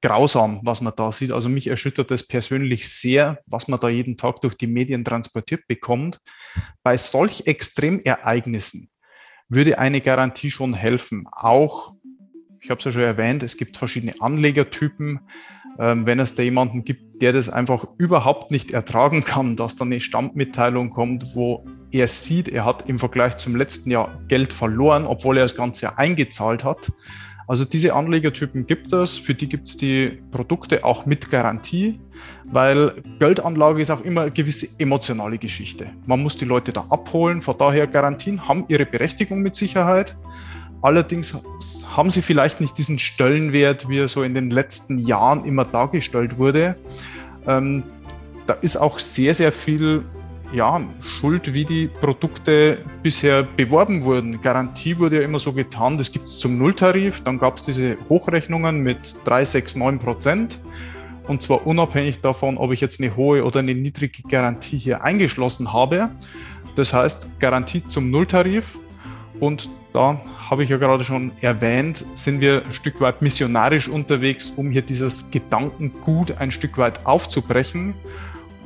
grausam, 0.00 0.60
was 0.62 0.80
man 0.80 0.94
da 0.96 1.12
sieht. 1.12 1.32
Also 1.32 1.48
mich 1.48 1.66
erschüttert 1.66 2.10
das 2.10 2.26
persönlich 2.26 2.88
sehr, 2.88 3.40
was 3.46 3.68
man 3.68 3.80
da 3.80 3.88
jeden 3.88 4.16
Tag 4.16 4.40
durch 4.40 4.54
die 4.54 4.68
Medien 4.68 5.04
transportiert 5.04 5.66
bekommt. 5.66 6.18
Bei 6.82 6.96
solch 6.96 7.46
Extremereignissen 7.46 8.88
würde 9.48 9.78
eine 9.78 10.00
Garantie 10.00 10.50
schon 10.50 10.72
helfen. 10.72 11.26
Auch 11.32 11.94
ich 12.62 12.70
habe 12.70 12.78
es 12.78 12.84
ja 12.84 12.92
schon 12.92 13.02
erwähnt, 13.02 13.42
es 13.42 13.56
gibt 13.56 13.76
verschiedene 13.76 14.12
Anlegertypen. 14.20 15.20
Ähm, 15.80 16.04
wenn 16.04 16.20
es 16.20 16.34
da 16.34 16.42
jemanden 16.42 16.84
gibt, 16.84 17.22
der 17.22 17.32
das 17.32 17.48
einfach 17.48 17.86
überhaupt 17.96 18.50
nicht 18.50 18.70
ertragen 18.70 19.24
kann, 19.24 19.56
dass 19.56 19.76
da 19.76 19.86
eine 19.86 20.02
Stammmitteilung 20.02 20.90
kommt, 20.90 21.34
wo 21.34 21.64
er 21.90 22.06
sieht, 22.06 22.48
er 22.48 22.66
hat 22.66 22.86
im 22.86 22.98
Vergleich 22.98 23.38
zum 23.38 23.56
letzten 23.56 23.90
Jahr 23.90 24.20
Geld 24.28 24.52
verloren, 24.52 25.06
obwohl 25.06 25.38
er 25.38 25.44
das 25.44 25.56
ganze 25.56 25.86
Jahr 25.86 25.98
eingezahlt 25.98 26.64
hat. 26.64 26.92
Also 27.48 27.64
diese 27.64 27.94
Anlegertypen 27.94 28.66
gibt 28.66 28.92
es, 28.92 29.16
für 29.16 29.34
die 29.34 29.48
gibt 29.48 29.68
es 29.68 29.76
die 29.78 30.22
Produkte 30.30 30.84
auch 30.84 31.06
mit 31.06 31.30
Garantie, 31.30 31.98
weil 32.44 33.02
Geldanlage 33.18 33.80
ist 33.80 33.90
auch 33.90 34.02
immer 34.02 34.20
eine 34.22 34.30
gewisse 34.30 34.68
emotionale 34.78 35.38
Geschichte. 35.38 35.88
Man 36.06 36.22
muss 36.22 36.36
die 36.36 36.44
Leute 36.44 36.72
da 36.72 36.82
abholen, 36.90 37.40
von 37.40 37.56
daher 37.58 37.86
Garantien 37.86 38.46
haben 38.46 38.66
ihre 38.68 38.84
Berechtigung 38.84 39.40
mit 39.40 39.56
Sicherheit. 39.56 40.16
Allerdings 40.82 41.36
haben 41.94 42.10
sie 42.10 42.22
vielleicht 42.22 42.60
nicht 42.60 42.78
diesen 42.78 42.98
Stellenwert, 42.98 43.88
wie 43.88 43.98
er 43.98 44.08
so 44.08 44.22
in 44.22 44.34
den 44.34 44.50
letzten 44.50 44.98
Jahren 44.98 45.44
immer 45.44 45.64
dargestellt 45.64 46.38
wurde. 46.38 46.76
Ähm, 47.46 47.82
da 48.46 48.54
ist 48.54 48.76
auch 48.76 48.98
sehr, 48.98 49.34
sehr 49.34 49.52
viel 49.52 50.04
ja, 50.52 50.80
Schuld, 51.00 51.52
wie 51.52 51.64
die 51.64 51.86
Produkte 51.86 52.78
bisher 53.02 53.44
beworben 53.44 54.02
wurden. 54.02 54.40
Garantie 54.40 54.98
wurde 54.98 55.16
ja 55.16 55.22
immer 55.22 55.38
so 55.38 55.52
getan, 55.52 55.96
das 55.96 56.10
gibt 56.10 56.26
es 56.26 56.38
zum 56.38 56.58
Nulltarif. 56.58 57.20
Dann 57.22 57.38
gab 57.38 57.56
es 57.56 57.62
diese 57.62 57.96
Hochrechnungen 58.08 58.80
mit 58.80 59.16
3, 59.24 59.44
6, 59.44 59.76
9 59.76 59.98
Prozent. 59.98 60.60
Und 61.28 61.42
zwar 61.42 61.66
unabhängig 61.66 62.20
davon, 62.20 62.58
ob 62.58 62.72
ich 62.72 62.80
jetzt 62.80 63.00
eine 63.00 63.14
hohe 63.14 63.44
oder 63.44 63.60
eine 63.60 63.74
niedrige 63.74 64.22
Garantie 64.28 64.78
hier 64.78 65.04
eingeschlossen 65.04 65.72
habe. 65.72 66.10
Das 66.74 66.92
heißt, 66.92 67.38
Garantie 67.38 67.84
zum 67.88 68.10
Nulltarif. 68.10 68.78
Und 69.38 69.68
da 69.92 70.20
habe 70.48 70.64
ich 70.64 70.70
ja 70.70 70.76
gerade 70.76 71.04
schon 71.04 71.32
erwähnt, 71.40 72.04
sind 72.14 72.40
wir 72.40 72.64
ein 72.64 72.72
Stück 72.72 73.00
weit 73.00 73.22
missionarisch 73.22 73.88
unterwegs, 73.88 74.50
um 74.50 74.70
hier 74.70 74.82
dieses 74.82 75.30
Gedankengut 75.30 76.38
ein 76.38 76.50
Stück 76.50 76.78
weit 76.78 77.06
aufzubrechen 77.06 77.94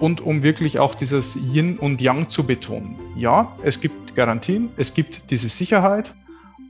und 0.00 0.20
um 0.20 0.42
wirklich 0.42 0.78
auch 0.78 0.94
dieses 0.94 1.36
Yin 1.36 1.78
und 1.78 2.00
Yang 2.00 2.30
zu 2.30 2.44
betonen. 2.44 2.96
Ja, 3.16 3.52
es 3.62 3.80
gibt 3.80 4.16
Garantien, 4.16 4.70
es 4.76 4.92
gibt 4.92 5.30
diese 5.30 5.48
Sicherheit, 5.48 6.14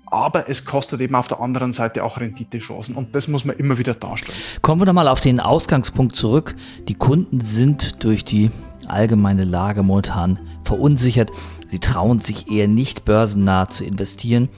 aber 0.07 0.49
es 0.49 0.65
kostet 0.65 1.01
eben 1.01 1.15
auf 1.15 1.29
der 1.29 1.41
anderen 1.41 1.73
Seite 1.73 2.05
auch 2.05 2.21
Renditechancen 2.21 2.95
und 2.95 3.15
das 3.15 3.27
muss 3.27 3.45
man 3.45 3.57
immer 3.57 3.79
wieder 3.79 3.95
darstellen. 3.95 4.39
Kommen 4.63 4.81
wir 4.81 4.87
nochmal 4.87 5.09
auf 5.09 5.21
den 5.21 5.41
Ausgangspunkt 5.41 6.15
zurück. 6.15 6.55
Die 6.89 6.95
Kunden 6.95 7.41
sind 7.41 8.05
durch 8.05 8.25
die 8.25 8.51
allgemeine 8.87 9.45
Lage 9.45 9.83
momentan 9.83 10.39
verunsichert. 10.63 11.31
Sie 11.67 11.79
trauen 11.79 12.21
sich 12.21 12.51
eher 12.51 12.69
nicht 12.69 13.05
börsennah 13.05 13.69
zu 13.69 13.85
investieren. 13.85 14.49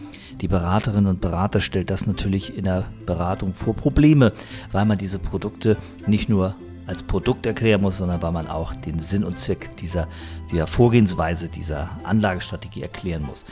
Die 0.40 0.48
Beraterinnen 0.48 1.06
und 1.06 1.20
Berater 1.20 1.60
stellt 1.60 1.90
das 1.90 2.06
natürlich 2.06 2.56
in 2.56 2.64
der 2.64 2.84
Beratung 3.06 3.54
vor 3.54 3.74
Probleme, 3.74 4.32
weil 4.72 4.84
man 4.84 4.98
diese 4.98 5.18
Produkte 5.18 5.76
nicht 6.06 6.28
nur 6.28 6.54
als 6.86 7.02
Produkt 7.02 7.46
erklären 7.46 7.82
muss, 7.82 7.96
sondern 7.96 8.22
weil 8.22 8.32
man 8.32 8.46
auch 8.46 8.74
den 8.74 8.98
Sinn 8.98 9.24
und 9.24 9.38
Zweck 9.38 9.76
dieser, 9.78 10.08
dieser 10.52 10.66
Vorgehensweise, 10.66 11.48
dieser 11.48 11.90
Anlagestrategie 12.04 12.82
erklären 12.82 13.22
muss. 13.22 13.44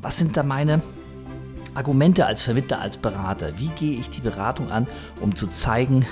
Was 0.00 0.18
sind 0.18 0.36
da 0.36 0.42
meine 0.42 0.82
Argumente 1.74 2.26
als 2.26 2.42
Vermittler, 2.42 2.80
als 2.80 2.96
Berater? 2.96 3.58
Wie 3.58 3.68
gehe 3.68 3.98
ich 3.98 4.10
die 4.10 4.20
Beratung 4.20 4.70
an, 4.70 4.86
um 5.20 5.34
zu 5.34 5.46
zeigen, 5.46 6.06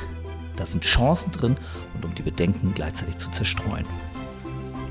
da 0.60 0.66
sind 0.66 0.84
Chancen 0.84 1.32
drin 1.32 1.56
und 1.94 2.04
um 2.04 2.14
die 2.14 2.22
Bedenken 2.22 2.72
gleichzeitig 2.74 3.18
zu 3.18 3.30
zerstreuen? 3.30 3.86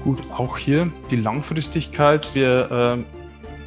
Gut, 0.04 0.20
auch 0.32 0.58
hier 0.58 0.92
die 1.12 1.18
Langfristigkeit. 1.18 2.34
Wir 2.34 3.06
äh 3.08 3.20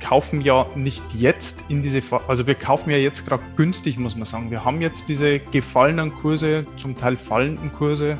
kaufen 0.03 0.41
ja 0.41 0.67
nicht 0.75 1.05
jetzt 1.15 1.65
in 1.69 1.83
diese, 1.83 2.03
also 2.27 2.47
wir 2.47 2.55
kaufen 2.55 2.91
ja 2.91 2.97
jetzt 2.97 3.27
gerade 3.27 3.43
günstig, 3.57 3.99
muss 3.99 4.17
man 4.17 4.27
sagen. 4.27 4.51
Wir 4.51 4.65
haben 4.65 4.81
jetzt 4.81 5.09
diese 5.09 5.39
gefallenen 5.39 6.13
Kurse, 6.13 6.67
zum 6.77 6.97
Teil 6.97 7.17
fallenden 7.17 7.73
Kurse. 7.73 8.19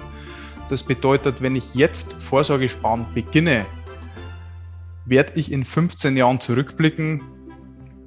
Das 0.69 0.83
bedeutet, 0.83 1.43
wenn 1.43 1.57
ich 1.57 1.75
jetzt 1.75 2.13
Vorsorgesparen 2.15 3.07
beginne, 3.15 3.67
werde 5.05 5.33
ich 5.35 5.51
in 5.51 5.65
15 5.65 6.17
Jahren 6.17 6.41
zurückblicken. 6.41 7.23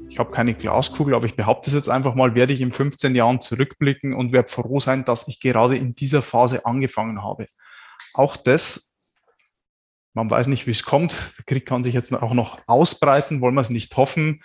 Ich 0.10 0.20
habe 0.20 0.32
keine 0.32 0.54
Glaskugel, 0.54 1.14
aber 1.14 1.26
ich 1.26 1.36
behaupte 1.36 1.70
es 1.70 1.76
jetzt 1.76 1.90
einfach 1.90 2.16
mal, 2.16 2.36
werde 2.36 2.54
ich 2.54 2.62
in 2.62 2.72
15 2.72 3.16
Jahren 3.16 3.42
zurückblicken 3.42 4.14
und 4.14 4.32
werde 4.32 4.50
froh 4.50 4.80
sein, 4.80 5.06
dass 5.06 5.28
ich 5.28 5.40
gerade 5.40 5.76
in 5.76 5.96
dieser 5.96 6.22
Phase 6.22 6.66
angefangen 6.66 7.22
habe. 7.24 7.48
Auch 8.14 8.38
das 8.38 8.96
man 10.16 10.32
weiß 10.32 10.48
nicht, 10.48 10.66
wie 10.66 10.72
es 10.72 10.84
kommt. 10.84 11.14
Der 11.38 11.44
Krieg 11.44 11.66
kann 11.66 11.84
sich 11.84 11.94
jetzt 11.94 12.14
auch 12.14 12.34
noch 12.34 12.60
ausbreiten, 12.68 13.42
wollen 13.42 13.54
wir 13.54 13.62
es 13.62 13.70
nicht 13.70 13.96
hoffen. 13.98 14.42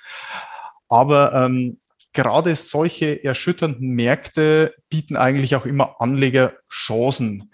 Aber 0.88 1.32
ähm, 1.32 1.78
gerade 2.12 2.54
solche 2.56 3.22
erschütternden 3.22 3.90
Märkte 3.90 4.74
bieten 4.88 5.16
eigentlich 5.16 5.54
auch 5.54 5.66
immer 5.66 6.00
Anleger 6.00 6.54
Chancen. 6.68 7.52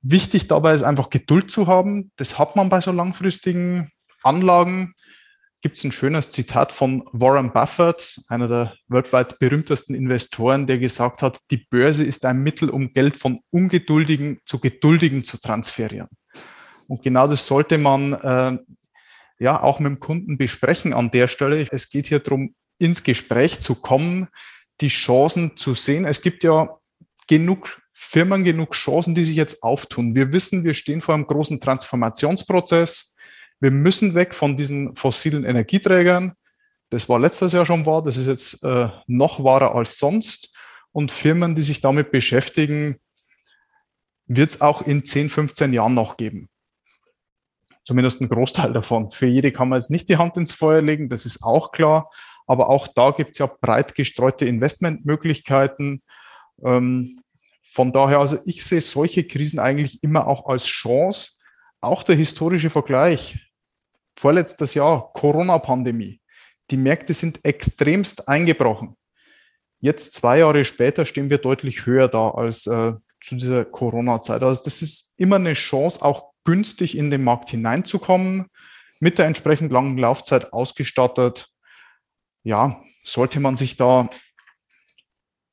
Wichtig 0.00 0.46
dabei 0.48 0.72
ist 0.72 0.82
einfach 0.82 1.10
Geduld 1.10 1.50
zu 1.50 1.66
haben. 1.66 2.10
Das 2.16 2.38
hat 2.38 2.56
man 2.56 2.70
bei 2.70 2.80
so 2.80 2.90
langfristigen 2.90 3.92
Anlagen. 4.22 4.94
Gibt 5.60 5.76
es 5.76 5.84
ein 5.84 5.90
schönes 5.90 6.30
Zitat 6.30 6.70
von 6.70 7.02
Warren 7.12 7.52
Buffett, 7.52 8.20
einer 8.28 8.46
der 8.46 8.74
weltweit 8.86 9.40
berühmtesten 9.40 9.94
Investoren, 9.94 10.68
der 10.68 10.78
gesagt 10.78 11.20
hat, 11.20 11.40
die 11.50 11.66
Börse 11.68 12.04
ist 12.04 12.24
ein 12.24 12.38
Mittel, 12.44 12.70
um 12.70 12.92
Geld 12.92 13.16
von 13.16 13.40
Ungeduldigen 13.50 14.38
zu 14.46 14.60
Geduldigen 14.60 15.24
zu 15.24 15.36
transferieren. 15.40 16.08
Und 16.86 17.02
genau 17.02 17.26
das 17.26 17.44
sollte 17.44 17.76
man 17.76 18.12
äh, 18.12 18.58
ja 19.40 19.60
auch 19.60 19.80
mit 19.80 19.90
dem 19.90 20.00
Kunden 20.00 20.38
besprechen 20.38 20.94
an 20.94 21.10
der 21.10 21.26
Stelle. 21.26 21.66
Es 21.72 21.90
geht 21.90 22.06
hier 22.06 22.20
darum, 22.20 22.54
ins 22.78 23.02
Gespräch 23.02 23.58
zu 23.58 23.74
kommen, 23.74 24.28
die 24.80 24.88
Chancen 24.88 25.56
zu 25.56 25.74
sehen. 25.74 26.04
Es 26.04 26.22
gibt 26.22 26.44
ja 26.44 26.68
genug 27.26 27.82
Firmen, 27.92 28.44
genug 28.44 28.74
Chancen, 28.74 29.16
die 29.16 29.24
sich 29.24 29.36
jetzt 29.36 29.64
auftun. 29.64 30.14
Wir 30.14 30.32
wissen, 30.32 30.62
wir 30.62 30.74
stehen 30.74 31.00
vor 31.00 31.16
einem 31.16 31.26
großen 31.26 31.60
Transformationsprozess. 31.60 33.16
Wir 33.60 33.70
müssen 33.70 34.14
weg 34.14 34.34
von 34.34 34.56
diesen 34.56 34.94
fossilen 34.96 35.44
Energieträgern. 35.44 36.34
Das 36.90 37.08
war 37.08 37.18
letztes 37.18 37.52
Jahr 37.52 37.66
schon 37.66 37.86
wahr, 37.86 38.02
das 38.02 38.16
ist 38.16 38.26
jetzt 38.26 38.64
äh, 38.64 38.88
noch 39.06 39.42
wahrer 39.44 39.74
als 39.74 39.98
sonst. 39.98 40.56
Und 40.92 41.12
Firmen, 41.12 41.54
die 41.54 41.62
sich 41.62 41.80
damit 41.80 42.10
beschäftigen, 42.10 42.96
wird 44.26 44.50
es 44.50 44.60
auch 44.60 44.82
in 44.82 45.04
10, 45.04 45.30
15 45.30 45.72
Jahren 45.72 45.94
noch 45.94 46.16
geben 46.16 46.48
zumindest 47.88 48.20
ein 48.20 48.28
Großteil 48.28 48.74
davon. 48.74 49.10
Für 49.10 49.24
jede 49.24 49.50
kann 49.50 49.70
man 49.70 49.78
jetzt 49.78 49.90
nicht 49.90 50.10
die 50.10 50.18
Hand 50.18 50.36
ins 50.36 50.52
Feuer 50.52 50.82
legen, 50.82 51.08
das 51.08 51.24
ist 51.24 51.42
auch 51.42 51.72
klar. 51.72 52.10
Aber 52.46 52.68
auch 52.68 52.86
da 52.86 53.12
gibt 53.12 53.30
es 53.30 53.38
ja 53.38 53.46
breit 53.46 53.94
gestreute 53.94 54.44
Investmentmöglichkeiten. 54.44 56.02
Ähm, 56.62 57.22
Von 57.64 57.94
daher, 57.94 58.18
also 58.18 58.38
ich 58.44 58.62
sehe 58.62 58.82
solche 58.82 59.26
Krisen 59.26 59.58
eigentlich 59.58 60.02
immer 60.02 60.26
auch 60.26 60.46
als 60.48 60.66
Chance. 60.66 61.40
Auch 61.80 62.02
der 62.02 62.16
historische 62.16 62.68
Vergleich. 62.68 63.38
Vorletztes 64.18 64.74
Jahr, 64.74 65.12
Corona-Pandemie. 65.12 66.20
Die 66.72 66.76
Märkte 66.76 67.14
sind 67.14 67.44
extremst 67.44 68.28
eingebrochen. 68.28 68.96
Jetzt, 69.78 70.14
zwei 70.14 70.40
Jahre 70.40 70.64
später, 70.64 71.06
stehen 71.06 71.30
wir 71.30 71.38
deutlich 71.38 71.86
höher 71.86 72.08
da 72.08 72.30
als 72.30 72.66
äh, 72.66 72.94
zu 73.20 73.36
dieser 73.36 73.64
Corona-Zeit. 73.64 74.42
Also 74.42 74.64
das 74.64 74.82
ist 74.82 75.14
immer 75.18 75.36
eine 75.36 75.52
Chance, 75.52 76.04
auch 76.04 76.32
günstig 76.44 76.98
in 76.98 77.12
den 77.12 77.22
Markt 77.22 77.50
hineinzukommen, 77.50 78.48
mit 78.98 79.18
der 79.18 79.26
entsprechend 79.26 79.70
langen 79.70 79.96
Laufzeit 79.98 80.52
ausgestattet. 80.52 81.50
Ja, 82.42 82.82
sollte 83.04 83.38
man 83.38 83.56
sich 83.56 83.76
da 83.76 84.10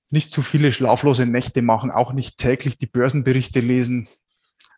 nicht 0.10 0.32
zu 0.32 0.42
viele 0.42 0.72
schlaflose 0.72 1.28
Nächte 1.28 1.62
machen, 1.62 1.92
auch 1.92 2.14
nicht 2.14 2.40
täglich 2.40 2.80
die 2.80 2.88
Börsenberichte 2.88 3.60
lesen. 3.60 4.10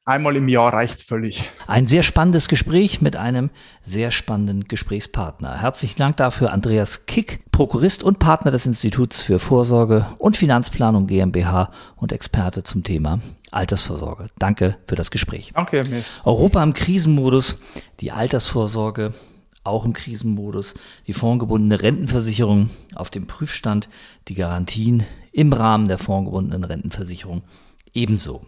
Einmal 0.07 0.38
im 0.38 0.48
Jahr 0.48 0.72
reicht 0.72 1.01
völlig. 1.01 1.50
Ein 1.67 1.86
sehr 1.86 2.01
spannendes 2.01 2.48
Gespräch 2.48 3.01
mit 3.01 3.17
einem 3.17 3.50
sehr 3.81 4.12
spannenden 4.12 4.63
Gesprächspartner. 4.69 5.60
Herzlichen 5.60 5.98
Dank 5.98 6.15
dafür, 6.15 6.53
Andreas 6.53 7.07
Kick, 7.07 7.43
Prokurist 7.51 8.03
und 8.03 8.17
Partner 8.17 8.51
des 8.51 8.65
Instituts 8.65 9.19
für 9.19 9.38
Vorsorge 9.38 10.05
und 10.17 10.38
Finanzplanung 10.38 11.07
GmbH 11.07 11.72
und 11.98 12.13
Experte 12.13 12.63
zum 12.63 12.86
Thema 12.86 13.19
Altersvorsorge. 13.51 14.29
Danke 14.39 14.77
für 14.88 14.96
das 14.96 15.12
Gespräch. 15.12 15.51
Danke, 15.53 15.79
Herr 15.79 15.89
Mist. 15.89 16.22
Europa 16.24 16.63
im 16.63 16.74
Krisenmodus, 16.74 17.60
die 18.00 18.13
Altersvorsorge 18.13 19.13
auch 19.65 19.84
im 19.84 19.91
Krisenmodus, 19.91 20.75
die 21.07 21.13
fondgebundene 21.13 21.81
Rentenversicherung 21.81 22.69
auf 22.96 23.10
dem 23.10 23.27
Prüfstand, 23.27 23.89
die 24.29 24.36
Garantien 24.36 25.03
im 25.34 25.51
Rahmen 25.51 25.89
der 25.89 25.98
fondgebundenen 25.98 26.63
Rentenversicherung 26.63 27.43
ebenso. 27.93 28.46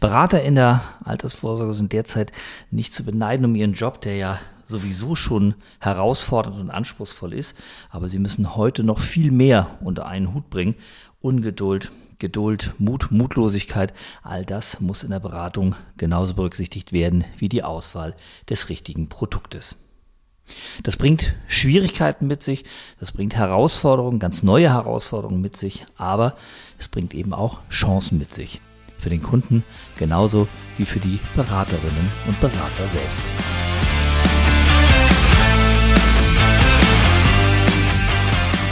Berater 0.00 0.42
in 0.42 0.54
der 0.54 0.82
Altersvorsorge 1.04 1.74
sind 1.74 1.92
derzeit 1.92 2.32
nicht 2.70 2.92
zu 2.92 3.04
beneiden 3.04 3.44
um 3.46 3.54
ihren 3.54 3.72
Job, 3.72 4.00
der 4.00 4.16
ja 4.16 4.38
sowieso 4.64 5.14
schon 5.14 5.54
herausfordernd 5.80 6.58
und 6.58 6.70
anspruchsvoll 6.70 7.32
ist, 7.32 7.56
aber 7.90 8.08
sie 8.08 8.18
müssen 8.18 8.56
heute 8.56 8.84
noch 8.84 8.98
viel 8.98 9.30
mehr 9.30 9.78
unter 9.80 10.06
einen 10.06 10.34
Hut 10.34 10.50
bringen. 10.50 10.74
Ungeduld, 11.20 11.90
Geduld, 12.18 12.74
Mut, 12.78 13.10
Mutlosigkeit, 13.10 13.92
all 14.22 14.44
das 14.44 14.80
muss 14.80 15.02
in 15.02 15.10
der 15.10 15.20
Beratung 15.20 15.74
genauso 15.96 16.34
berücksichtigt 16.34 16.92
werden 16.92 17.24
wie 17.38 17.48
die 17.48 17.62
Auswahl 17.62 18.14
des 18.48 18.68
richtigen 18.68 19.08
Produktes. 19.08 19.76
Das 20.84 20.96
bringt 20.96 21.34
Schwierigkeiten 21.48 22.28
mit 22.28 22.42
sich, 22.42 22.64
das 23.00 23.10
bringt 23.10 23.34
Herausforderungen, 23.34 24.20
ganz 24.20 24.44
neue 24.44 24.72
Herausforderungen 24.72 25.40
mit 25.40 25.56
sich, 25.56 25.84
aber 25.96 26.36
es 26.78 26.86
bringt 26.88 27.14
eben 27.14 27.34
auch 27.34 27.60
Chancen 27.68 28.18
mit 28.18 28.32
sich 28.32 28.60
für 28.98 29.10
den 29.10 29.22
Kunden 29.22 29.64
genauso 29.98 30.48
wie 30.78 30.84
für 30.84 31.00
die 31.00 31.18
Beraterinnen 31.34 32.10
und 32.26 32.40
Berater 32.40 32.88
selbst. 32.88 33.22